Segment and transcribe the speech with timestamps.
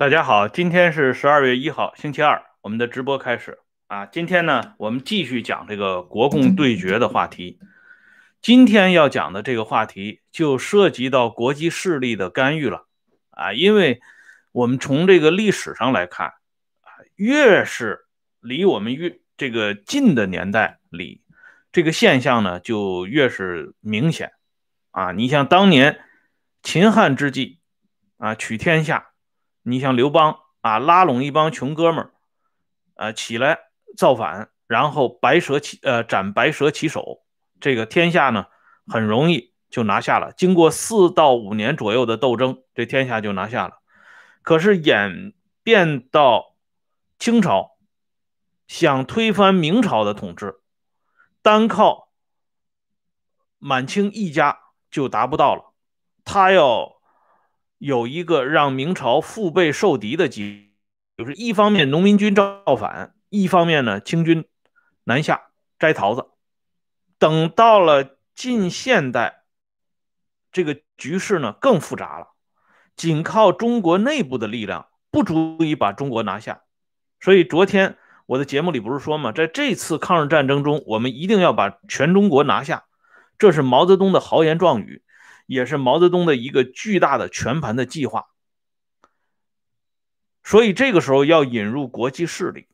[0.00, 4.06] 大家好，今天是十二月一号，星期二，我们的直播开始啊。
[4.06, 7.58] 今天呢，我们继续讲这个国共对决的话题。
[8.40, 12.86] 今天要讲的这个话题就涉及到国际势力的干预了
[13.28, 14.00] 啊，因为
[14.52, 18.06] 我们从这个历史上来看啊，越是
[18.40, 21.20] 离我们越这个近的年代里，
[21.72, 24.32] 这个现象呢就越是明显
[24.92, 25.12] 啊。
[25.12, 26.00] 你像当年
[26.62, 27.58] 秦汉之际
[28.16, 29.08] 啊，取天下。
[29.62, 32.10] 你像刘邦啊，拉拢一帮穷哥们儿，
[32.94, 33.58] 呃，起来
[33.96, 37.22] 造反，然后白蛇起，呃，斩白蛇起首，
[37.60, 38.46] 这个天下呢，
[38.86, 40.32] 很容易就拿下了。
[40.32, 43.80] 经过四到五年左右的斗争，这天下就拿下了。
[44.42, 46.56] 可是演变到
[47.18, 47.72] 清朝，
[48.66, 50.60] 想推翻明朝的统治，
[51.42, 52.08] 单靠
[53.58, 54.58] 满清一家
[54.90, 55.74] 就达不到了，
[56.24, 56.99] 他要。
[57.80, 60.74] 有一个让明朝腹背受敌的机
[61.16, 64.44] 就是一方面农民军造反，一方面呢清军
[65.04, 66.26] 南下摘桃子。
[67.18, 69.44] 等到了近现代，
[70.52, 72.28] 这个局势呢更复杂了，
[72.96, 76.60] 仅靠中国内部的力量不足以把中国拿下。
[77.18, 79.32] 所以昨天我的节目里不是说吗？
[79.32, 82.84] 在这次抗日战争中，我们一定要把全中国拿下，
[83.38, 85.02] 这是毛泽东的豪言壮语。
[85.50, 88.26] 也是毛泽东的一个巨大的全盘的计划，
[90.44, 92.68] 所以这个时候要引入国际势力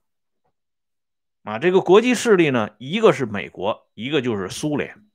[1.42, 5.06] 啊，这个国际势力呢，一个是美国，一个就是苏联。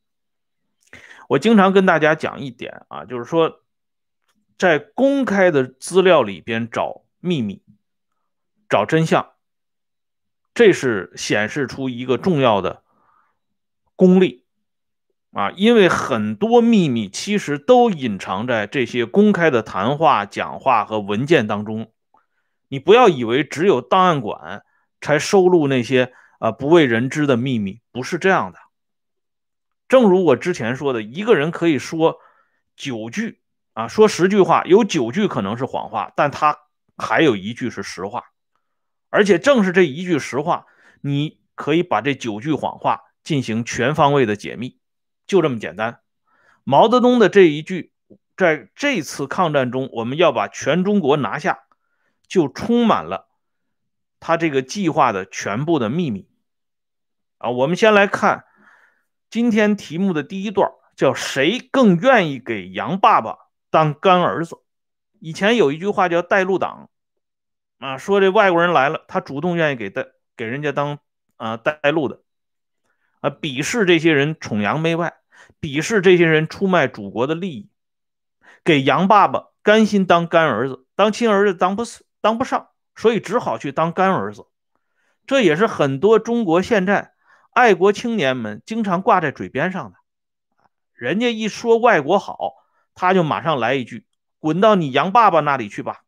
[1.29, 3.61] 我经常跟大家讲一点啊，就是说，
[4.57, 7.61] 在公开的资料里边找秘密、
[8.67, 9.33] 找真相，
[10.55, 12.83] 这是显示出一个重要的
[13.95, 14.40] 功力。
[15.31, 21.91] 啊，因为很多秘密其实都隐藏在这些公开的谈话、讲话和文件当中。
[22.67, 24.63] 你不要以为只有档案馆
[24.99, 28.59] 才收录那些啊不为人知的秘密，不是这样的。
[29.87, 32.17] 正如我之前说的，一个人可以说
[32.75, 33.41] 九句
[33.73, 36.57] 啊，说十句话，有九句可能是谎话，但他
[36.97, 38.25] 还有一句是实话。
[39.09, 40.65] 而且正是这一句实话，
[41.01, 44.80] 你可以把这九句谎话进行全方位的解密。
[45.31, 46.01] 就这么简单。
[46.65, 47.93] 毛泽东的这一句，
[48.35, 51.63] 在这次抗战中，我们要把全中国拿下，
[52.27, 53.29] 就充满了
[54.19, 56.27] 他这个计划的全部的秘密
[57.37, 57.49] 啊。
[57.49, 58.43] 我们先来看
[59.29, 63.37] 今天题目的第一段，叫“谁更愿意给杨爸爸
[63.69, 64.57] 当干儿子？”
[65.21, 66.89] 以前有一句话叫“带路党”，
[67.79, 70.99] 啊，说这外国人来了，他主动愿意给带给人家当
[71.37, 72.21] 啊带路的，
[73.21, 75.13] 啊，鄙视这些人崇洋媚外。
[75.61, 77.69] 鄙视这些人出卖祖国的利益，
[78.63, 81.83] 给杨爸爸甘心当干儿子，当亲儿子当不
[82.19, 84.47] 当不上，所以只好去当干儿子。
[85.27, 87.13] 这也是很多中国现在
[87.51, 89.97] 爱国青年们经常挂在嘴边上的。
[90.93, 92.55] 人家一说外国好，
[92.95, 94.07] 他就马上来一句
[94.39, 96.01] ：“滚到你杨爸爸那里去吧，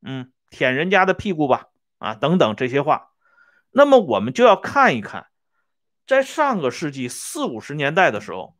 [0.00, 1.66] 嗯，舔人家的屁股吧，
[1.98, 3.10] 啊，等等这些话。”
[3.70, 5.26] 那么我们就要看一看，
[6.06, 8.56] 在上个世纪四五十年代的时候。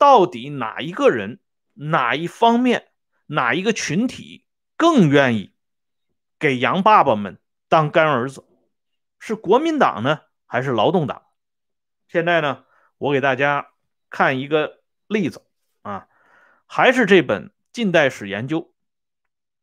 [0.00, 1.40] 到底哪一个人、
[1.74, 2.88] 哪一方面、
[3.26, 4.46] 哪一个群体
[4.78, 5.52] 更愿意
[6.38, 7.38] 给洋爸爸们
[7.68, 8.42] 当干儿子？
[9.18, 11.24] 是国民党呢，还是劳动党？
[12.08, 12.64] 现在呢，
[12.96, 13.72] 我给大家
[14.08, 15.44] 看一个例子
[15.82, 16.08] 啊，
[16.64, 18.72] 还是这本近代史研究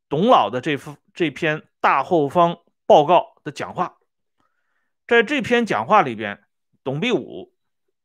[0.08, 3.98] 董老的这幅这篇大后方报告的讲话，
[5.08, 6.44] 在这篇讲话里边，
[6.84, 7.56] 董必武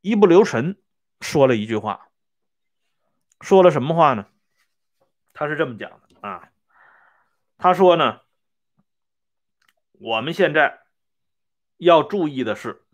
[0.01, 0.81] 一不留神
[1.21, 2.09] 说了一句话。
[3.43, 4.27] 说了什么话呢？
[5.35, 6.51] 他是这么讲的啊，
[7.59, 8.21] 他说呢，
[9.93, 10.81] 我们现在
[11.77, 12.85] 要注意的是，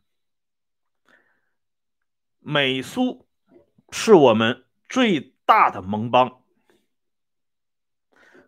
[2.39, 3.29] 美苏
[3.91, 6.43] 是我们最大的盟邦。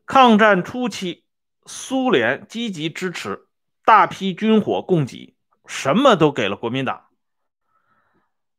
[0.07, 1.27] 抗战初期，
[1.67, 3.47] 苏联积极支持，
[3.85, 5.37] 大批军火供给，
[5.67, 7.09] 什么都给了国民党。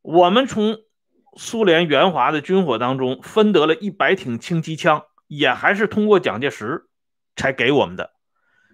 [0.01, 0.83] 我们从
[1.37, 6.89] 苏联援华的军火当中分得了一百挺轻机枪，也还是通过蒋介石
[7.37, 8.13] 才给我们的。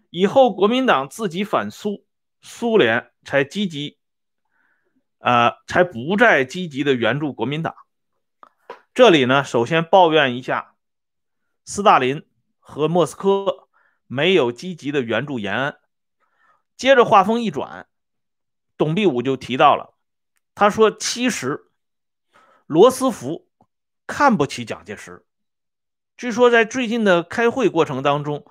[0.10, 2.06] 以后国民党自己反苏，
[2.42, 4.00] 苏联才积极，
[5.20, 7.76] 呃，才不再积极的援助国民党。
[8.94, 10.74] 这里呢，首先抱怨一下
[11.64, 12.26] 斯大林
[12.58, 13.68] 和莫斯科
[14.08, 15.78] 没有积极的援助延安。
[16.76, 17.88] 接着话锋一转，
[18.78, 19.94] 董必武就提到了，
[20.56, 21.66] 他说：“其实。”
[22.68, 23.48] 罗斯福
[24.06, 25.26] 看不起蒋介石。
[26.18, 28.46] 据说在最近的开会过程当中，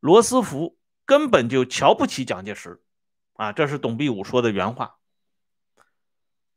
[0.00, 2.80] 罗斯福根本就瞧不起蒋介石，
[3.34, 4.96] 啊，这是董必武说的原话。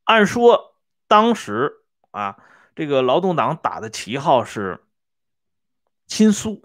[0.05, 0.77] 按说
[1.07, 1.73] 当时
[2.11, 2.37] 啊，
[2.75, 4.85] 这个劳动党打的旗号是
[6.07, 6.63] 亲苏、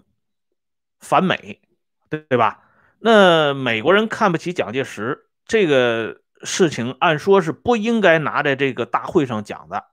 [0.99, 1.61] 反美，
[2.09, 2.63] 对对吧？
[2.99, 9.87] 那美国人看不起蒋介石这个事情，按说是不应该拿在这个大会上讲的。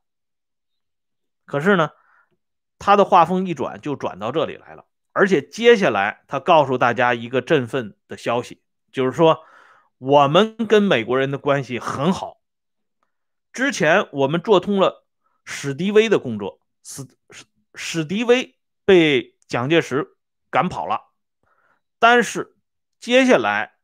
[1.47, 1.91] 可是呢，
[2.79, 4.85] 他的话锋一转，就转到这里来了。
[5.13, 8.61] 而且接下来他告诉大家一个振奋的消息，
[8.93, 9.41] 就是说
[9.97, 12.43] 我们跟美国人的关系很好。
[13.53, 15.07] 之前我们做通了
[15.45, 17.45] 史迪威的工作，史史
[17.75, 20.07] 史迪威被蒋介石
[20.51, 21.01] 赶跑了，
[21.99, 22.53] 但是。
[22.99, 23.75] 接下来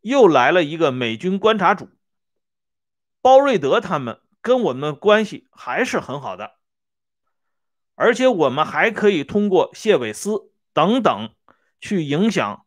[0.00, 1.90] 又来了一个美军观察组，
[3.20, 6.54] 包瑞德他们跟我们关系还是很好的，
[7.98, 11.34] 而且我们还可以通过谢伟思等等
[11.80, 12.64] 去影响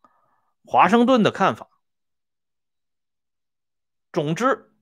[0.65, 1.69] 华盛顿的看法。
[4.11, 4.73] 总之，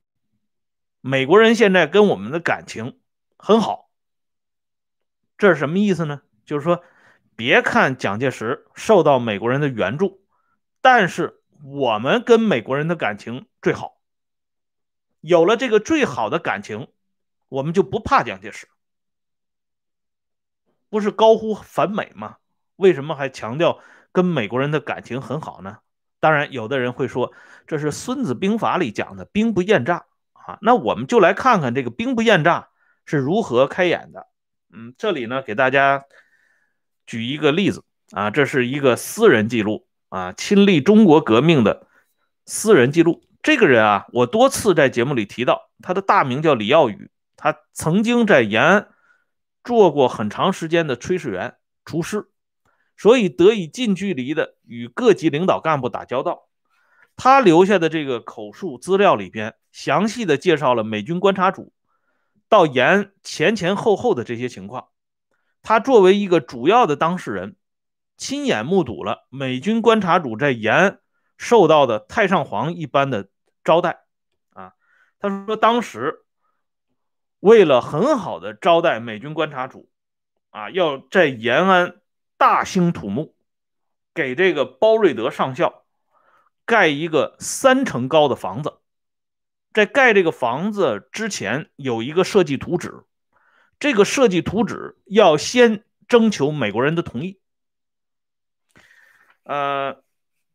[1.01, 2.99] 美国人现在跟我们的感情
[3.37, 3.91] 很好，
[5.37, 6.23] 这是什么意思呢？
[6.45, 6.83] 就是说，
[7.35, 10.25] 别看蒋介石受到美国人的援助。
[10.81, 14.01] 但是我们跟美国人的感情最好，
[15.21, 16.87] 有了这个最好的感情，
[17.49, 18.67] 我们就不怕蒋介石。
[20.89, 22.37] 不是高呼反美吗？
[22.75, 23.79] 为什么还强调
[24.11, 25.77] 跟美国人的感情很好呢？
[26.19, 27.31] 当然，有的人会说
[27.67, 30.57] 这是《孙子兵法》里讲的“兵不厌诈”啊。
[30.61, 32.69] 那我们就来看看这个“兵不厌诈”
[33.05, 34.27] 是如何开演的。
[34.73, 36.05] 嗯，这里呢给大家
[37.05, 39.85] 举一个例子啊，这是一个私人记录。
[40.09, 41.85] 啊，亲历中国革命的
[42.47, 43.21] 私人记录。
[43.43, 48.87] 这个人啊，我多次在节目里提到，他的大名叫李耀宇，他曾经在延安
[49.63, 52.29] 做过很长时间的炊事员、厨师，
[52.97, 56.47] 所以得以近距离的与各级领导干部打交道。
[57.15, 61.73] 他留下的这个口述资料里边，详细的介绍了美军观察组
[62.47, 64.87] 到延安前前后后的这些情况。
[65.61, 67.55] 他作为一个主要的当事人。
[68.21, 70.99] 亲眼目睹了美军观察组在延安
[71.37, 73.29] 受到的太上皇一般的
[73.63, 74.01] 招待
[74.51, 74.73] 啊！
[75.21, 76.25] 他说，当时
[77.39, 79.89] 为了很好的招待美军观察组
[80.49, 81.95] 啊，要在延安
[82.37, 83.35] 大兴土木，
[84.13, 85.83] 给这个包瑞德上校
[86.65, 88.79] 盖一个三层高的房子。
[89.71, 93.03] 在盖这个房子之前，有一个设计图纸，
[93.79, 97.39] 这个设计图纸要先征求美国人的同意。
[99.43, 100.01] 呃，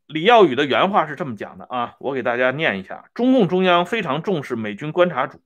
[0.05, 5.41] 李耀宇的原话是这么讲的啊，我给大家念一下：中共中央非常重视美军观察组，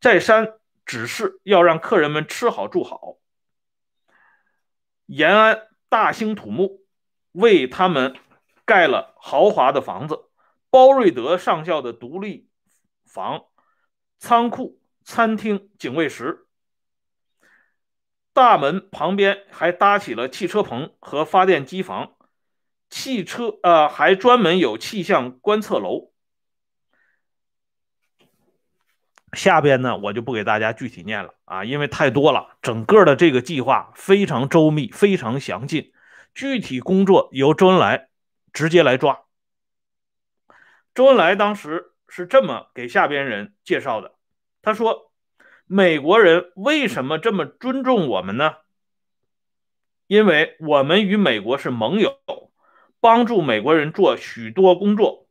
[0.00, 0.54] 再三
[0.84, 3.16] 指示要让客人们吃好住好，
[5.06, 6.84] 延安大兴土木，
[7.32, 8.16] 为他们
[8.64, 10.30] 盖了豪华的房子，
[10.70, 12.48] 包瑞德上校的独立
[13.04, 13.44] 房、
[14.18, 16.46] 仓库、餐厅、警卫室，
[18.32, 22.16] 大门旁边还搭起了汽车棚和发电机房。
[22.90, 26.13] 汽车呃，还专门有气象观测楼。
[29.34, 32.56] 下边呢，我就不给大家具体念了啊，因为太多了。
[32.62, 35.92] 整个的这个计划非常周密，非常详尽，
[36.34, 38.08] 具体工作由周恩来
[38.52, 39.22] 直接来抓。
[40.94, 44.12] 周恩来当时是这么给下边人介绍的，
[44.62, 45.12] 他说
[45.66, 48.54] ：“美国人为什么这么尊重我们呢？
[50.06, 52.18] 因为我们与美国是盟友。”
[53.00, 55.23] 帮助美国人做许多工作。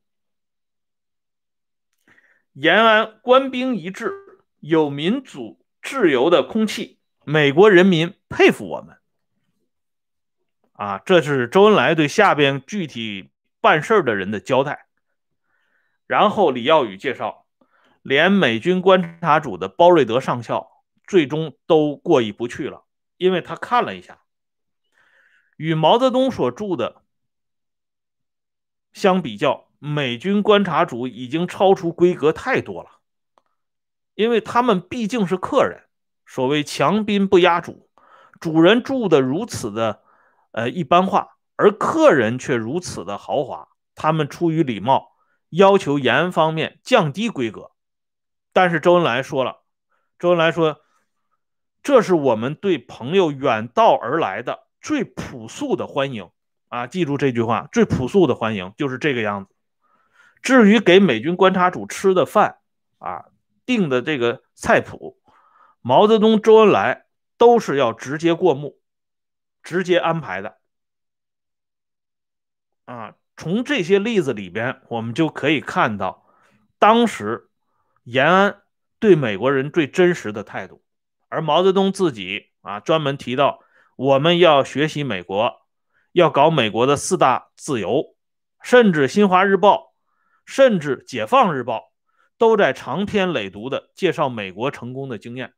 [2.54, 4.14] 延安官兵一致，
[4.60, 8.98] 有民主自由的空气，美国人民佩服我们。
[10.74, 14.88] 啊，这是周恩来对下边具体办事的人的交代。
[16.06, 17.48] 然后李耀宇介绍，
[18.02, 22.86] 连美军观察组的包瑞德上校最终都过意不去了，
[23.18, 24.22] 因为他看了一下，
[25.58, 27.02] 与毛泽东所著的。
[28.92, 32.90] 相比较，美军观察组已经超出规格太多了，
[34.16, 35.84] 因为他们毕竟是客人，
[36.26, 37.90] 所谓强宾不压主，
[38.40, 40.02] 主人住的如此的
[40.54, 45.18] 呃一般化，而客人却如此的豪华，他们出于礼貌，
[45.50, 47.72] 要求延安方面降低规格。
[48.54, 49.64] 但是周恩来说了，
[50.18, 50.80] 周恩来说，
[51.82, 56.30] 这是我们对朋友远道而来的最朴素的欢迎。
[56.70, 59.53] 啊，记住这句话，最朴素的欢迎就是这个样子。
[60.44, 62.60] 至于给美军观察组吃的饭
[63.00, 63.26] 啊，
[63.66, 65.18] 定的这个菜谱，
[65.82, 67.06] 毛泽东、周恩来
[67.38, 68.78] 都是要直接过目，
[69.64, 70.58] 直接安排的。
[72.86, 76.26] 啊，从这些例子里边，我们就可以看到，
[76.78, 77.50] 当时
[78.04, 78.62] 延安
[79.00, 80.84] 对美国人最真实的态度，
[81.30, 83.60] 而毛泽东自己啊，专门提到
[83.96, 85.62] 我们要学习美国，
[86.12, 88.18] 要搞美国的四大自由，
[88.62, 89.78] 甚至《新华日报》，
[90.46, 91.78] 甚至《解放日报》
[92.38, 95.54] 都在长篇累牍的介绍美国成功的经验。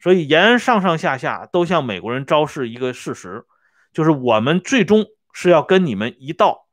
[0.00, 3.44] 所以延安上上下下都向美国人昭示一个事实，
[3.92, 5.06] 就是我们最终。
[5.30, 6.66] 是要跟你们一道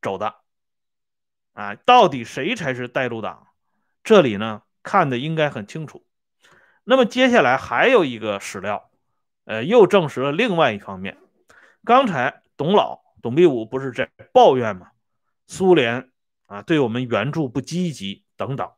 [0.00, 0.36] 走的
[1.54, 1.74] 啊！
[1.74, 3.48] 到底谁才是带路党？
[4.04, 6.06] 这里呢看的应该很清楚。
[6.84, 8.88] 那么接下来还有一个史料，
[9.46, 11.18] 呃，又证实了另外一方面。
[11.82, 14.90] 刚才董老、董必武不是在抱怨吗？
[15.48, 16.12] 苏联
[16.54, 18.70] 啊对我们援助不积极等等。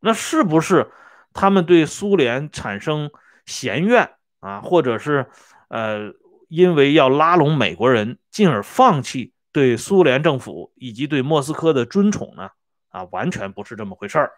[0.00, 0.90] 那是不是
[1.32, 3.10] 他们对苏联产生
[3.46, 4.60] 嫌怨啊？
[4.60, 5.26] 或者是
[5.68, 6.12] 呃？
[6.48, 12.50] 因为要拉拢美国人，进而放弃对苏联政府以及对莫斯科的尊崇呢？
[12.90, 14.32] 啊，完全不是这么回事儿。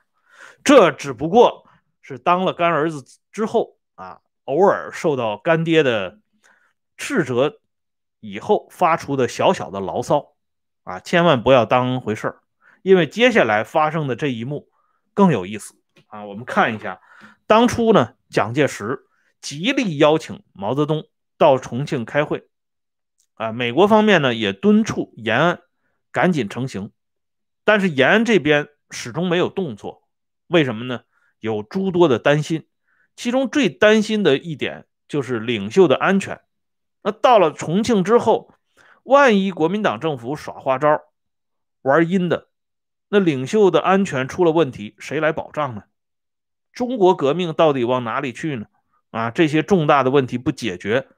[0.64, 1.68] 这只不过
[2.00, 6.18] 是当了干儿子之后啊，偶尔受到干爹的
[6.96, 7.60] 斥责
[8.20, 10.32] 以后发出的小小的牢骚
[10.84, 12.40] 啊，千万不要当回事儿。
[12.82, 14.68] 因为接下来发生的这一幕
[15.14, 15.74] 更有意思
[16.06, 16.24] 啊。
[16.24, 17.00] 我们看一下，
[17.46, 19.06] 当初呢，蒋介石
[19.40, 21.04] 极力邀请毛泽东。
[21.40, 22.48] 到重庆开会，
[23.34, 25.60] 啊，美国方面呢也敦促延安
[26.10, 26.90] 赶紧成行，
[27.62, 30.08] 但是延安这边始终没有动作，
[30.48, 31.02] 为什么呢？
[31.38, 32.66] 有诸多的担心，
[33.14, 36.40] 其中最担心的一点就是领袖的安全。
[37.04, 38.52] 那到了重庆之后，
[39.04, 41.02] 万一国民党政府耍花招、
[41.82, 42.48] 玩阴的，
[43.08, 45.84] 那领袖的安全出了问题，谁来保障呢？
[46.72, 48.66] 中国革命到底往哪里去呢？
[49.10, 51.08] 啊，这些重大的问题不解决。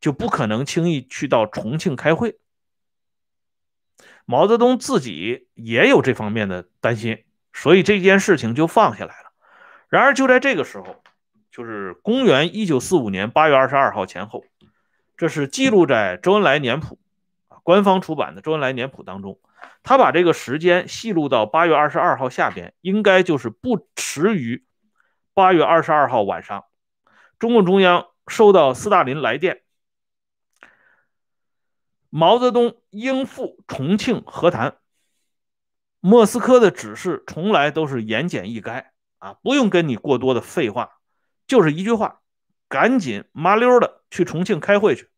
[0.00, 2.36] 就不可能轻易去到重庆开会。
[4.26, 7.24] 毛泽东自己也有这方面的担心，
[7.54, 9.32] 所以这件事情就放下来了。
[9.88, 11.02] 然而就在这个时候，
[11.50, 14.44] 就是公元一九四五年八月二十二号前后，
[15.16, 16.98] 这是记录在周恩来年谱
[17.48, 19.38] 啊官方出版的周恩来年谱当中，
[19.82, 24.64] 他把这个时间细录到八月二十二号下边，应该就是不迟于
[25.34, 26.64] 八月二十二号晚上，
[27.38, 29.62] 中共中央收到斯大林来电。
[32.10, 34.76] 毛泽东应赴重庆和谈。
[35.98, 38.84] 莫斯科的指示从来都是言简意赅
[39.18, 40.98] 啊，不用跟你过多的废话，
[41.46, 42.20] 就是一句话，
[42.68, 45.08] 赶紧麻溜的去重庆开会去。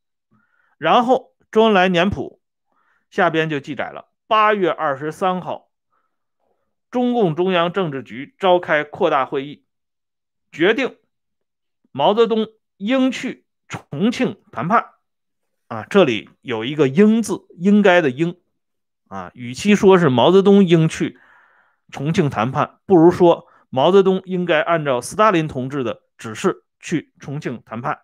[0.79, 2.41] 然后周恩来年谱
[3.11, 5.69] 下边就记载了：八月二十三号，
[6.91, 9.65] 中共中央政治局召开扩大会议，
[10.51, 10.97] 决定
[11.93, 14.87] 毛泽东应去重庆谈判。
[15.69, 18.37] 啊，这里有一个“应”字，应该的“应”。
[19.07, 21.21] 啊，与其说是毛泽东应去
[21.93, 28.01] 重庆谈判，不如说毛泽东应该按照斯大林同志的指示去重庆谈判。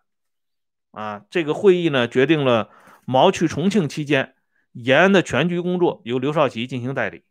[0.92, 2.70] 啊，这个会议呢，决定了
[3.04, 4.36] 毛去重庆期间，
[4.72, 7.24] 延安的全局工作由刘少奇进行代理。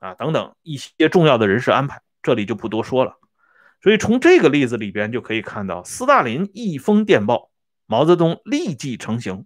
[0.00, 3.18] 啊，等等一些重要的人事安排，这里就不多说了。
[3.82, 7.50] 所以从这个例子里边就可以看到，斯大林一封电报，
[7.84, 9.44] 毛泽东立即成行。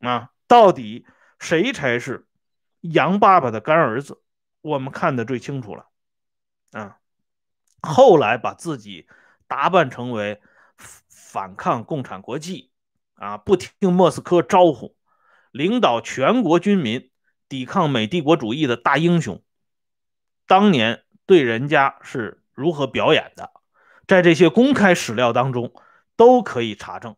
[0.00, 1.06] 啊，到底
[1.38, 2.26] 谁才是
[2.82, 4.20] 杨爸爸的干儿子？
[4.60, 5.86] 我们看得最清楚了。
[6.72, 6.98] 啊，
[7.80, 9.08] 后来把自己
[9.46, 10.42] 打扮成为
[11.08, 12.70] 反抗共产国际，
[13.14, 14.94] 啊，不听莫斯科招呼，
[15.50, 17.10] 领导全国军民
[17.48, 19.42] 抵抗美帝国主义的大英雄，
[20.46, 23.52] 当年对人家是如何表演的，
[24.06, 25.72] 在这些公开史料当中
[26.16, 27.16] 都可以查证。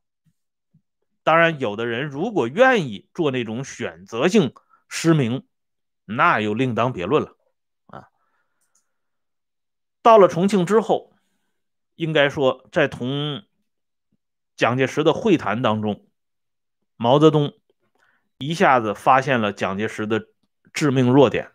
[1.22, 4.54] 当然，有的人如果愿意做那种选择性
[4.88, 5.46] 失明，
[6.04, 7.36] 那又另当别论了
[7.86, 8.08] 啊。
[10.02, 11.12] 到了重庆之后，
[11.94, 13.44] 应该说在同
[14.56, 16.08] 蒋介石的会谈当中，
[16.96, 17.59] 毛泽东
[18.40, 20.26] 一下子发现了蒋介石的
[20.72, 21.52] 致命弱点，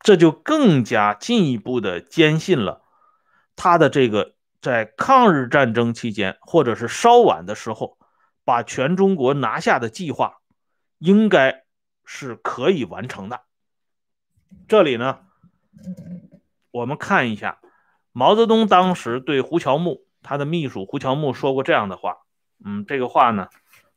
[0.00, 2.82] 这就更加进一步的坚信了
[3.56, 7.96] 他的这个在抗日战争期间或者是稍晚的时候。
[8.44, 10.38] 把全中国拿下的计划，
[10.96, 11.64] 应该
[12.06, 13.42] 是可以完成的。
[14.66, 15.18] 这里呢，
[16.70, 17.60] 我们看一下
[18.10, 22.20] 毛泽东当时对胡乔木他的秘书胡乔木说过这样的话。
[22.64, 23.48] 嗯，这个话呢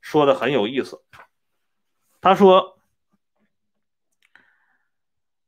[0.01, 1.01] 说的很有意思。
[2.21, 2.79] 他说，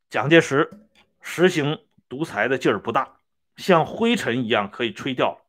[0.10, 0.88] 蒋介石
[1.22, 3.20] 实行独裁的劲儿不大，
[3.56, 5.46] 像灰尘一样可以吹掉。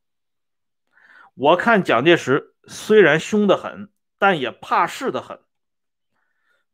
[1.35, 2.53] 我看蒋介石。
[2.67, 5.39] 虽然凶得很，但也怕事的很。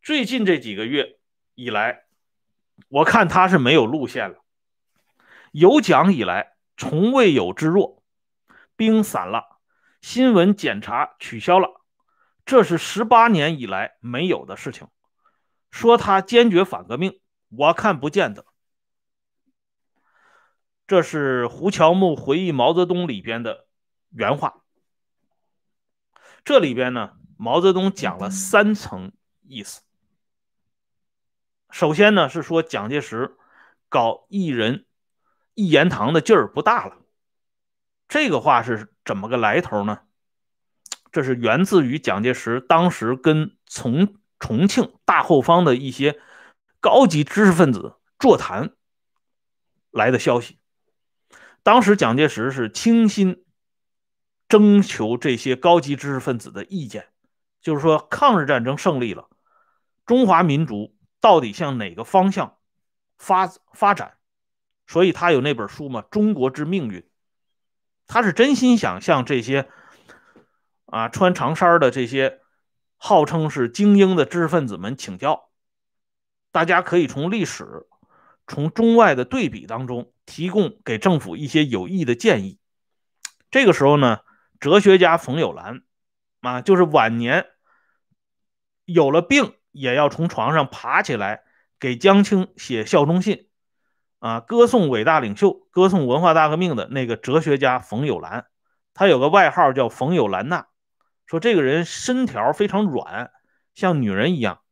[0.01, 1.19] 最近这几个月
[1.57, 2.05] 以来，
[2.87, 4.37] 我看他是没有路线了。
[5.51, 8.05] 有蒋以来，从未有之弱，
[8.77, 9.59] 兵散了，
[10.01, 11.80] 新闻检查取消了，
[12.51, 14.89] 这是十八年以来没有的事情。
[15.71, 18.45] 说他坚决反革命，我看不见得。
[20.89, 23.69] 这是胡乔木回忆毛泽东里边的
[24.09, 24.65] 原话。
[26.45, 29.83] 这里边呢，毛泽东讲了三层意思。
[31.71, 33.37] 首先呢，是说蒋介石
[33.89, 34.87] 搞一人
[35.55, 36.97] 一言堂的劲儿不大了。
[38.09, 40.01] 这个话是怎么个来头呢？
[41.13, 46.21] 这是源自于蒋介石当时跟从重庆大后方的一些
[46.81, 48.71] 高级知识分子座谈
[49.91, 50.59] 来的消息。
[51.63, 53.45] 当时蒋介石是倾心
[54.49, 57.07] 征求这些高级知识分子的意见，
[57.61, 59.29] 就是说抗日战争胜利了，
[60.07, 62.57] 中华民族到底向哪个方向
[63.19, 64.15] 发发展？
[64.87, 67.01] 所以他有那本书嘛，《中国之命运》，
[68.09, 69.69] 他是真心想向这些
[70.91, 72.41] 啊穿长衫的这些
[72.97, 75.49] 号称是精英的知识分子们请教。
[76.53, 77.87] 大家可以从历史、
[78.47, 80.13] 从中外的对比当中。
[80.27, 82.61] 提供给政府一些有益的建议。
[83.51, 84.21] 这个时候呢，
[84.61, 85.83] 哲学家冯友兰
[86.41, 87.47] 啊，就是晚年
[88.85, 91.43] 有了病也要从床上爬起来
[91.81, 93.49] 给江青写效忠信
[94.21, 98.47] 啊，歌颂伟大领袖、歌颂文化大革命的那个哲学家冯友兰，
[98.95, 100.69] 他有个外号叫冯友兰娜，
[101.31, 103.31] 说这个人身条非常软，
[103.77, 104.63] 像女人一样。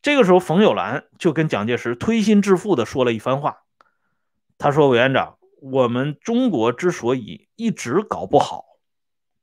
[0.00, 3.64] 这个时候，冯友兰就跟蒋介石推心置腹的说了一番话。
[4.58, 8.64] 他说：“委员长，我们中国之所以一直搞不好，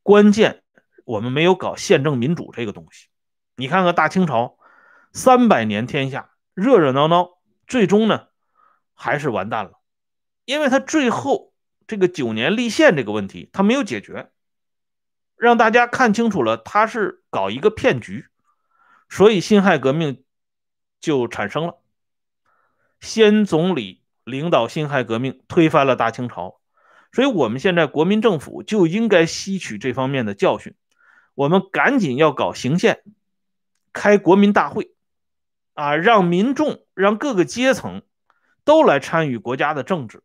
[0.01, 0.63] 关键
[1.03, 3.09] 我们没有搞宪政民主这个东西。
[3.57, 4.57] 你看看大清朝，
[5.11, 7.31] 三百年天下，热热闹闹，
[7.67, 8.27] 最终呢
[8.93, 9.73] 还是完蛋了，
[10.45, 11.51] 因为他最后
[11.85, 14.31] 这个九年立宪这个问题他没有解决，
[15.39, 18.27] 让大家看清楚了他是搞一个骗局，
[19.09, 20.23] 所以辛亥革命
[20.99, 21.79] 就产生了，
[22.99, 26.59] 先总理。”领导辛亥革命，推翻了大清朝，
[27.11, 30.75] 所以我们现在国民政府就应该吸取这方面的教训，
[31.33, 33.01] 我们赶紧要搞行宪，
[33.91, 34.91] 开国民大会，
[35.73, 38.03] 啊，让民众、让各个阶层
[38.65, 40.21] 都来参与国家的政治，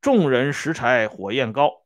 [0.00, 1.82] 众人拾柴火焰高，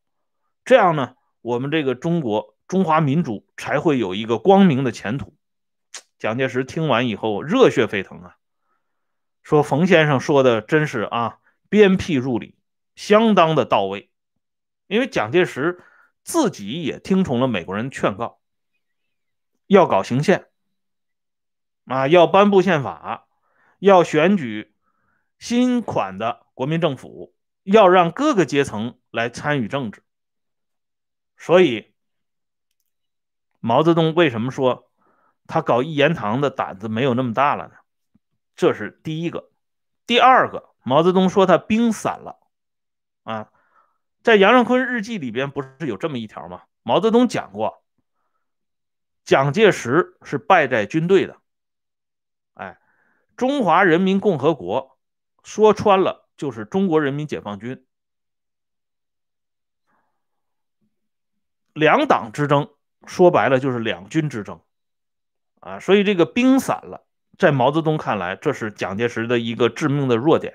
[0.67, 5.37] 这样呢，我们这个中国中华民族才会有一个光明的前途。
[6.19, 8.37] 蒋介石听完以后热血沸腾啊，
[9.43, 11.39] 说冯先生说的真是啊。
[11.71, 12.57] 鞭辟入里，
[12.95, 14.09] 相当的到位。
[14.87, 15.83] 因为蒋介石
[16.23, 18.39] 自己也听从了美国人劝告，
[19.67, 20.47] 要搞行宪，
[21.87, 23.27] 啊，要颁布宪法，
[23.81, 24.73] 要选举
[25.41, 30.05] 新款的国民政府，要让各个阶层来参与政治。
[31.37, 31.94] 所以，
[33.65, 34.93] 毛泽东为什么说
[35.47, 37.75] 他搞一言堂的胆子没有那么大了呢？
[38.55, 39.51] 这是第一个，
[40.07, 40.75] 第二个。
[40.83, 42.39] 毛泽东说他兵散了，
[43.23, 43.51] 啊，
[44.23, 46.65] 在杨尚昆日记里边不是有这么一条吗？
[46.83, 47.83] 毛泽东讲过，
[49.25, 51.39] 蒋介石是败在军队的，
[52.53, 52.79] 哎，
[53.35, 54.99] 中华人民共和国
[55.43, 57.87] 说穿了就是中国人民解放军，
[61.73, 62.74] 两党之争
[63.07, 64.61] 说白了就是两军之争，
[65.61, 67.05] 啊，所以这个兵散了，
[67.39, 70.55] 在毛泽东看来，这是蒋介石的一个致命的弱点。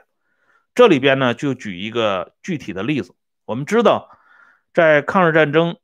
[0.76, 3.16] 这里边呢，就举一个具体的例子。
[3.46, 4.10] 我们知道，
[4.74, 5.78] 在抗日战争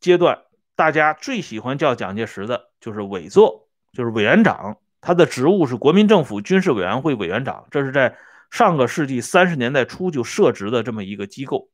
[0.00, 0.42] 阶段，
[0.74, 4.78] 大家最喜欢叫蒋介石的就是委座，就是委员长。
[5.00, 8.16] 他的职务是国民政府军事委员会委员长，这是在
[8.50, 11.70] 上个世纪三十年代初就设置的这么一个机构。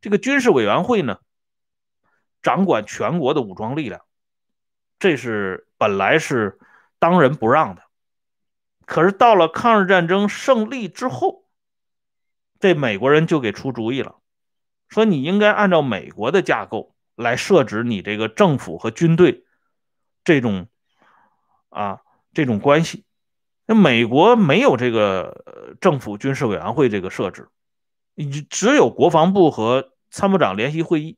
[0.00, 1.18] 这个军事委员会呢，
[2.42, 4.02] 掌管全国的武装力量，
[4.98, 6.58] 这是本来是
[6.98, 7.82] 当仁不让的。
[8.84, 11.44] 可是到了抗日战争胜利之后，
[12.58, 14.16] 这美国人就给出主意了，
[14.88, 19.44] 说你应该按照美国的架构来设置你这个政府和军队
[20.24, 20.66] 这种
[21.68, 22.00] 啊
[22.34, 23.04] 这种关系。
[23.66, 27.48] 那美国没有这个政府军事委员会这个设置，
[28.14, 31.16] 你只有国防部和参谋长联席会议。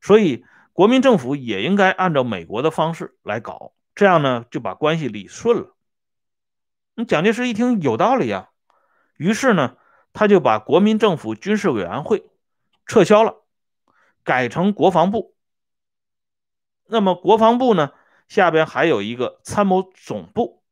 [0.00, 5.74] 所以国民政府也应该按照美国的方式来搞，这样呢就把关系理顺了。
[6.94, 8.50] 那蒋介石一听有道理呀。
[9.16, 9.76] 于是呢，
[10.12, 12.24] 他就把国民政府军事委员会
[12.86, 13.42] 撤销了，
[14.22, 15.34] 改成国防部。
[16.86, 17.92] 那么国防部呢，
[18.28, 20.62] 下边还有一个参谋总部。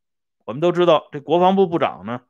[0.45, 2.21] 我们都知道，这国防部部长呢，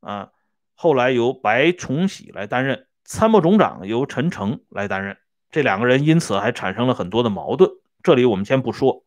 [0.00, 0.32] 啊，
[0.74, 5.16] 后来由白崇禧来担任，参谋总长由陈诚来担任。
[5.50, 7.72] 这两个人因此还产生了很多的矛盾，
[8.04, 9.04] 这里我们先不说。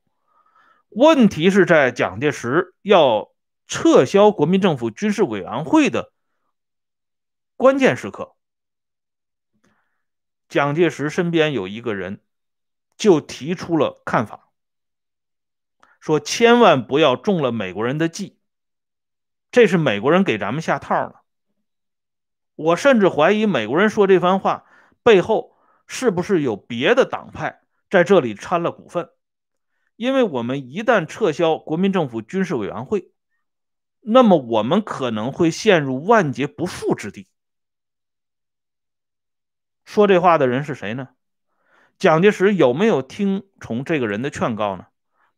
[0.90, 3.32] 问题是在蒋介石要
[3.66, 6.12] 撤销国民政府军事委员会的
[7.56, 8.36] 关键时刻，
[10.50, 12.22] 蒋介石身边有一个人
[12.98, 14.50] 就提出了看法，
[16.02, 18.38] 说千万不要中了美国人的计，
[19.50, 21.22] 这是美国人给咱们下套了。
[22.56, 24.66] 我甚至怀疑美国人说这番话
[25.04, 25.53] 背后。
[25.88, 29.10] 是不是有别的党派在这里掺了股份？
[29.96, 33.12] 因为我们一旦撤销国民政府军事委员会，
[34.02, 37.28] 那么我们可能会陷入万劫不复之地。
[39.86, 41.10] 说这话的人是谁呢？
[42.00, 44.88] 蒋介石有没有听从这个人的劝告呢？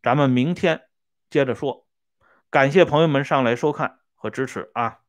[0.02, 0.84] 咱们明天
[1.30, 1.86] 接着说。
[2.52, 5.00] 感谢朋友们上来收看和支持啊！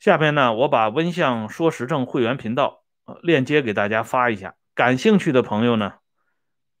[0.00, 2.83] 下边呢，我把温相说时政会员频道。
[3.22, 5.94] 链接给大家发一下，感兴趣的朋友呢，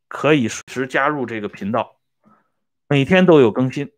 [0.08, 2.00] 可以随时加入这个频道，
[2.88, 3.92] 每天都有更新。